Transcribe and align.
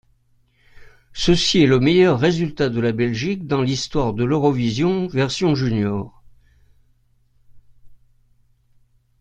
Ceci 1.13 1.61
est 1.61 1.67
le 1.67 1.79
meilleur 1.79 2.19
résultat 2.19 2.69
de 2.69 2.79
la 2.79 2.91
Belgique 2.91 3.45
dans 3.45 3.61
l'histoire 3.61 4.15
de 4.15 4.23
l'Eurovision 4.23 5.05
version 5.05 5.53
junior. 5.53 6.23